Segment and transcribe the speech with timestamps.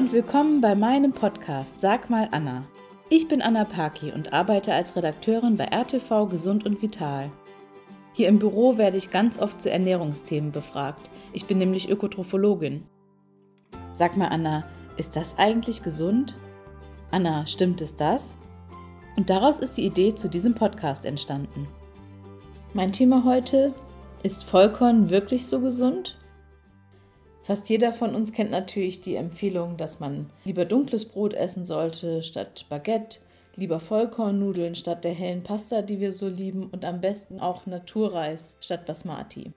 [0.00, 2.64] und willkommen bei meinem Podcast Sag mal Anna.
[3.10, 7.30] Ich bin Anna Paki und arbeite als Redakteurin bei RTV Gesund und Vital.
[8.14, 11.10] Hier im Büro werde ich ganz oft zu Ernährungsthemen befragt.
[11.34, 12.86] Ich bin nämlich Ökotrophologin.
[13.92, 14.62] Sag mal Anna,
[14.96, 16.34] ist das eigentlich gesund?
[17.10, 18.38] Anna, stimmt es das?
[19.18, 21.68] Und daraus ist die Idee zu diesem Podcast entstanden.
[22.72, 23.74] Mein Thema heute,
[24.22, 26.16] ist Vollkorn wirklich so gesund?
[27.42, 32.22] Fast jeder von uns kennt natürlich die Empfehlung, dass man lieber dunkles Brot essen sollte
[32.22, 33.18] statt Baguette,
[33.56, 38.56] lieber Vollkornnudeln statt der hellen Pasta, die wir so lieben und am besten auch Naturreis
[38.60, 39.52] statt Basmati.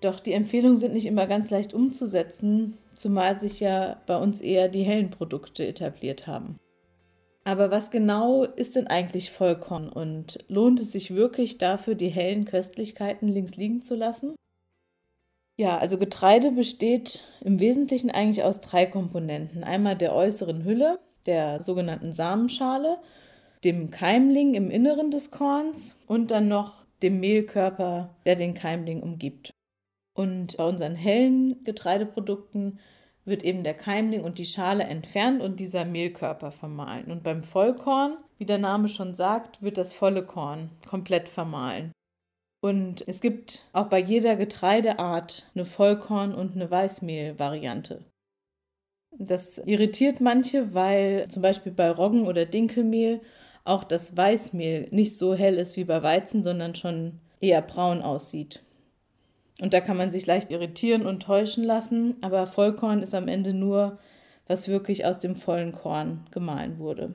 [0.00, 4.68] Doch die Empfehlungen sind nicht immer ganz leicht umzusetzen, zumal sich ja bei uns eher
[4.68, 6.58] die hellen Produkte etabliert haben.
[7.44, 12.44] Aber was genau ist denn eigentlich Vollkorn und lohnt es sich wirklich dafür, die hellen
[12.44, 14.34] Köstlichkeiten links liegen zu lassen?
[15.60, 19.62] Ja, also Getreide besteht im Wesentlichen eigentlich aus drei Komponenten.
[19.62, 22.96] Einmal der äußeren Hülle, der sogenannten Samenschale,
[23.62, 29.50] dem Keimling im Inneren des Korns und dann noch dem Mehlkörper, der den Keimling umgibt.
[30.14, 32.78] Und bei unseren hellen Getreideprodukten
[33.26, 37.10] wird eben der Keimling und die Schale entfernt und dieser Mehlkörper vermahlen.
[37.10, 41.92] Und beim Vollkorn, wie der Name schon sagt, wird das volle Korn komplett vermahlen.
[42.62, 48.04] Und es gibt auch bei jeder Getreideart eine Vollkorn- und eine Weißmehl-Variante.
[49.18, 53.20] Das irritiert manche, weil zum Beispiel bei Roggen- oder Dinkelmehl
[53.64, 58.62] auch das Weißmehl nicht so hell ist wie bei Weizen, sondern schon eher braun aussieht.
[59.60, 63.52] Und da kann man sich leicht irritieren und täuschen lassen, aber Vollkorn ist am Ende
[63.52, 63.98] nur,
[64.46, 67.12] was wirklich aus dem vollen Korn gemahlen wurde.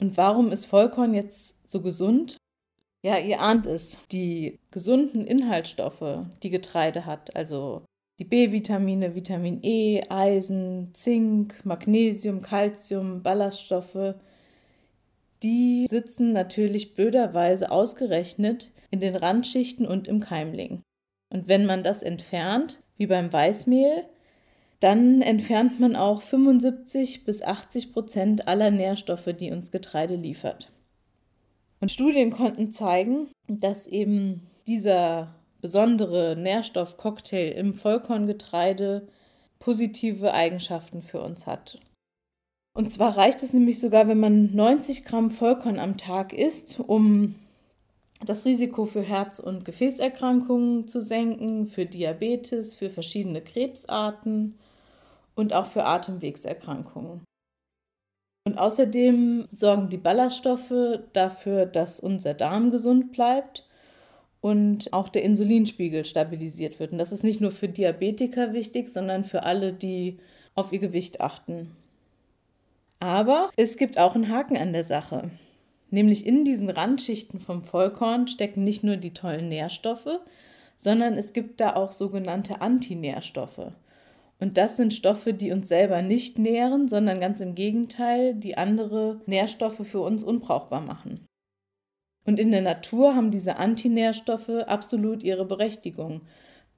[0.00, 2.36] Und warum ist Vollkorn jetzt so gesund?
[3.04, 7.82] Ja, ihr ahnt es, die gesunden Inhaltsstoffe, die Getreide hat, also
[8.18, 14.14] die B-Vitamine, Vitamin E, Eisen, Zink, Magnesium, Calcium, Ballaststoffe,
[15.42, 20.80] die sitzen natürlich blöderweise ausgerechnet in den Randschichten und im Keimling.
[21.30, 24.06] Und wenn man das entfernt, wie beim Weißmehl,
[24.80, 30.70] dann entfernt man auch 75 bis 80 Prozent aller Nährstoffe, die uns Getreide liefert.
[31.84, 39.06] Und Studien konnten zeigen, dass eben dieser besondere Nährstoffcocktail im Vollkorngetreide
[39.58, 41.78] positive Eigenschaften für uns hat.
[42.74, 47.34] Und zwar reicht es nämlich sogar, wenn man 90 Gramm Vollkorn am Tag isst, um
[48.24, 54.58] das Risiko für Herz- und Gefäßerkrankungen zu senken, für Diabetes, für verschiedene Krebsarten
[55.34, 57.20] und auch für Atemwegserkrankungen.
[58.44, 63.66] Und außerdem sorgen die Ballaststoffe dafür, dass unser Darm gesund bleibt
[64.42, 66.92] und auch der Insulinspiegel stabilisiert wird.
[66.92, 70.18] Und das ist nicht nur für Diabetiker wichtig, sondern für alle, die
[70.54, 71.70] auf ihr Gewicht achten.
[73.00, 75.30] Aber es gibt auch einen Haken an der Sache.
[75.90, 80.20] Nämlich in diesen Randschichten vom Vollkorn stecken nicht nur die tollen Nährstoffe,
[80.76, 83.72] sondern es gibt da auch sogenannte Antinährstoffe.
[84.40, 89.20] Und das sind Stoffe, die uns selber nicht nähren, sondern ganz im Gegenteil, die andere
[89.26, 91.26] Nährstoffe für uns unbrauchbar machen.
[92.26, 96.22] Und in der Natur haben diese Antinährstoffe absolut ihre Berechtigung,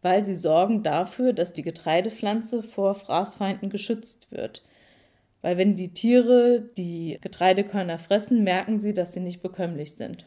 [0.02, 4.64] weil sie sorgen dafür, dass die Getreidepflanze vor Fraßfeinden geschützt wird.
[5.42, 10.26] Weil wenn die Tiere die Getreidekörner fressen, merken sie, dass sie nicht bekömmlich sind.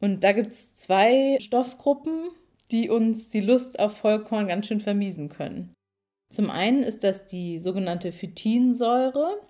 [0.00, 2.30] Und da gibt es zwei Stoffgruppen,
[2.70, 5.74] die uns die Lust auf Vollkorn ganz schön vermiesen können.
[6.30, 9.40] Zum einen ist das die sogenannte Phytinsäure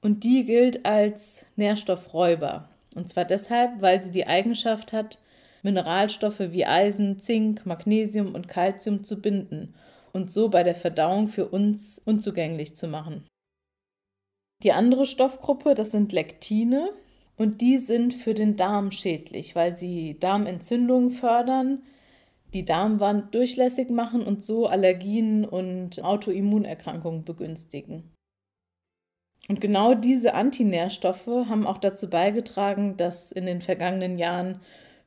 [0.00, 2.68] und die gilt als Nährstoffräuber.
[2.94, 5.20] Und zwar deshalb, weil sie die Eigenschaft hat,
[5.62, 9.74] Mineralstoffe wie Eisen, Zink, Magnesium und Calcium zu binden
[10.12, 13.26] und so bei der Verdauung für uns unzugänglich zu machen.
[14.62, 16.90] Die andere Stoffgruppe, das sind Lektine
[17.36, 21.82] und die sind für den Darm schädlich, weil sie Darmentzündungen fördern,
[22.54, 28.10] die Darmwand durchlässig machen und so Allergien und Autoimmunerkrankungen begünstigen.
[29.48, 34.60] Und genau diese Antinährstoffe haben auch dazu beigetragen, dass in den vergangenen Jahren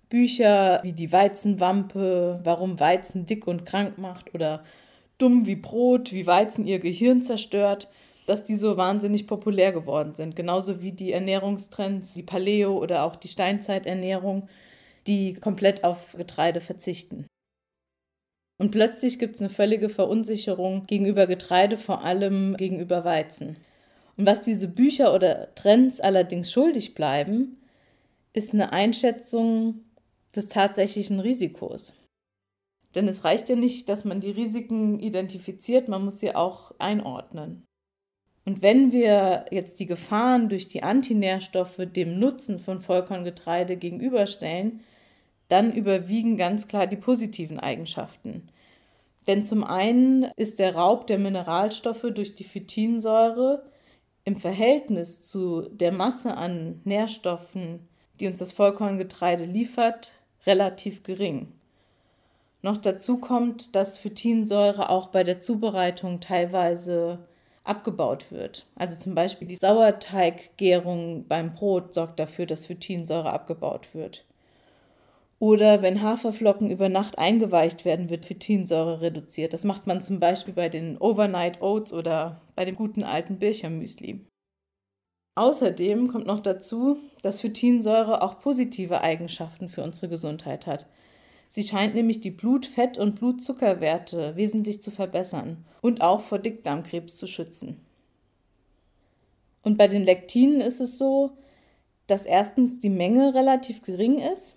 [0.09, 4.63] Bücher wie die Weizenwampe, warum Weizen dick und krank macht oder
[5.17, 7.89] dumm wie Brot, wie Weizen ihr Gehirn zerstört,
[8.25, 10.35] dass die so wahnsinnig populär geworden sind.
[10.35, 14.49] Genauso wie die Ernährungstrends, die Paleo oder auch die Steinzeiternährung,
[15.07, 17.27] die komplett auf Getreide verzichten.
[18.63, 23.57] Und plötzlich gibt es eine völlige Verunsicherung gegenüber Getreide, vor allem gegenüber Weizen.
[24.15, 27.57] Und was diese Bücher oder Trends allerdings schuldig bleiben,
[28.31, 29.81] ist eine Einschätzung
[30.33, 31.91] des tatsächlichen Risikos.
[32.95, 37.65] Denn es reicht ja nicht, dass man die Risiken identifiziert, man muss sie auch einordnen.
[38.45, 44.79] Und wenn wir jetzt die Gefahren durch die Antinährstoffe dem Nutzen von Vollkorngetreide gegenüberstellen,
[45.49, 48.47] dann überwiegen ganz klar die positiven Eigenschaften.
[49.27, 53.63] Denn zum einen ist der Raub der Mineralstoffe durch die Phytinsäure
[54.25, 57.87] im Verhältnis zu der Masse an Nährstoffen,
[58.19, 60.13] die uns das Vollkorngetreide liefert,
[60.45, 61.51] relativ gering.
[62.61, 67.19] Noch dazu kommt, dass Phytinsäure auch bei der Zubereitung teilweise
[67.65, 68.65] abgebaut wird.
[68.75, 74.25] Also zum Beispiel die Sauerteiggärung beim Brot sorgt dafür, dass Phytinsäure abgebaut wird.
[75.43, 79.51] Oder wenn Haferflocken über Nacht eingeweicht werden, wird Phytinsäure reduziert.
[79.51, 84.21] Das macht man zum Beispiel bei den Overnight Oats oder bei dem guten alten Birchermüsli.
[85.35, 90.85] Außerdem kommt noch dazu, dass Phytinsäure auch positive Eigenschaften für unsere Gesundheit hat.
[91.49, 97.17] Sie scheint nämlich die Blut-, Fett- und Blutzuckerwerte wesentlich zu verbessern und auch vor Dickdarmkrebs
[97.17, 97.81] zu schützen.
[99.61, 101.31] Und bei den Lektinen ist es so,
[102.07, 104.55] dass erstens die Menge relativ gering ist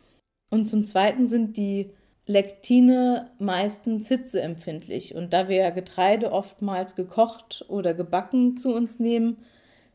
[0.51, 1.91] und zum Zweiten sind die
[2.27, 5.15] Lektine meistens hitzeempfindlich.
[5.15, 9.39] Und da wir Getreide oftmals gekocht oder gebacken zu uns nehmen,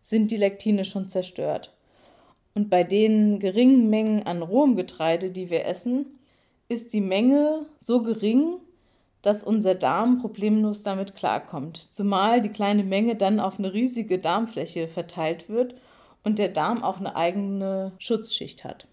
[0.01, 1.73] sind die Lektine schon zerstört.
[2.53, 6.05] Und bei den geringen Mengen an rohem Getreide, die wir essen,
[6.67, 8.55] ist die Menge so gering,
[9.21, 11.77] dass unser Darm problemlos damit klarkommt.
[11.93, 15.75] Zumal die kleine Menge dann auf eine riesige Darmfläche verteilt wird
[16.23, 18.87] und der Darm auch eine eigene Schutzschicht hat.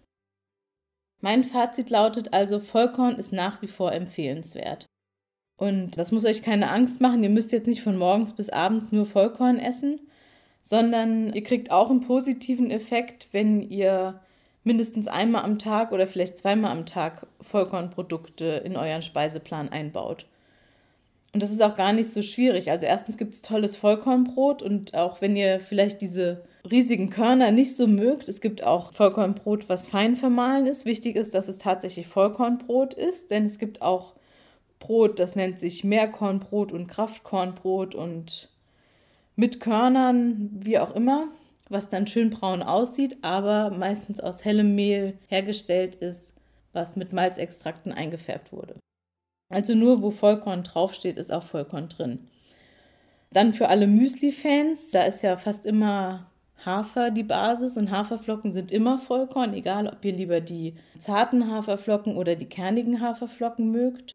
[1.20, 4.86] Mein Fazit lautet also, Vollkorn ist nach wie vor empfehlenswert.
[5.56, 8.92] Und das muss euch keine Angst machen, ihr müsst jetzt nicht von morgens bis abends
[8.92, 10.00] nur Vollkorn essen,
[10.62, 14.20] sondern ihr kriegt auch einen positiven Effekt, wenn ihr
[14.62, 20.26] mindestens einmal am Tag oder vielleicht zweimal am Tag Vollkornprodukte in euren Speiseplan einbaut.
[21.32, 22.70] Und das ist auch gar nicht so schwierig.
[22.70, 27.76] Also erstens gibt es tolles Vollkornbrot und auch wenn ihr vielleicht diese riesigen Körner nicht
[27.76, 30.84] so mögt, es gibt auch Vollkornbrot, was fein vermahlen ist.
[30.84, 34.14] Wichtig ist, dass es tatsächlich Vollkornbrot ist, denn es gibt auch
[34.78, 38.50] Brot, das nennt sich Mehrkornbrot und Kraftkornbrot und
[39.36, 41.28] mit Körnern, wie auch immer,
[41.68, 46.34] was dann schön braun aussieht, aber meistens aus hellem Mehl hergestellt ist,
[46.72, 48.76] was mit Malzextrakten eingefärbt wurde.
[49.50, 52.28] Also nur wo Vollkorn draufsteht, ist auch Vollkorn drin.
[53.30, 56.30] Dann für alle Müsli-Fans, da ist ja fast immer
[56.64, 62.16] Hafer die Basis und Haferflocken sind immer Vollkorn, egal ob ihr lieber die zarten Haferflocken
[62.16, 64.12] oder die kernigen Haferflocken mögt.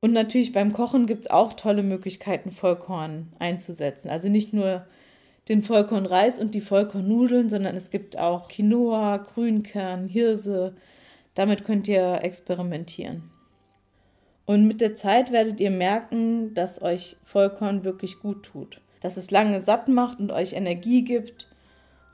[0.00, 4.10] Und natürlich beim Kochen gibt es auch tolle Möglichkeiten, Vollkorn einzusetzen.
[4.10, 4.86] Also nicht nur
[5.48, 10.74] den Vollkornreis und die Vollkornnudeln, sondern es gibt auch Quinoa, Grünkern, Hirse.
[11.34, 13.30] Damit könnt ihr experimentieren.
[14.44, 18.80] Und mit der Zeit werdet ihr merken, dass euch Vollkorn wirklich gut tut.
[19.00, 21.51] Dass es lange satt macht und euch Energie gibt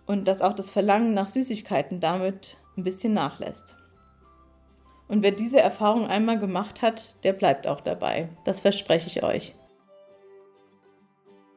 [0.08, 3.76] und dass auch das Verlangen nach Süßigkeiten damit ein bisschen nachlässt.
[5.06, 8.28] Und wer diese Erfahrung einmal gemacht hat, der bleibt auch dabei.
[8.44, 9.54] Das verspreche ich euch.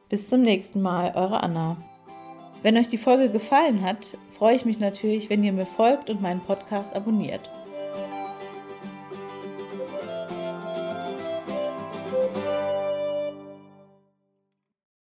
[0.08, 1.78] Bis zum nächsten Mal, eure Anna.
[2.62, 6.22] Wenn euch die Folge gefallen hat, freue ich mich natürlich, wenn ihr mir folgt und
[6.22, 7.48] meinen Podcast abonniert.